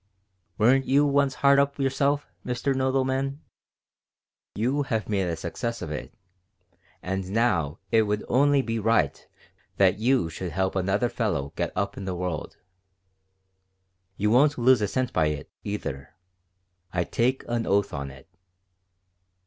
[0.57, 2.73] "Weren't you once hard up yourself, Mr.
[2.73, 3.37] Nodelman?
[4.55, 6.11] You have made a success of it,
[7.03, 9.27] and now it would only be right
[9.77, 12.57] that you should help another fellow get up in the world.
[14.17, 16.15] You won't lose a cent by it, either.
[16.91, 18.27] I take an oath on it."